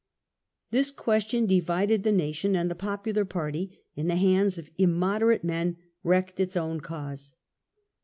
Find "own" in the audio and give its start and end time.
6.57-6.79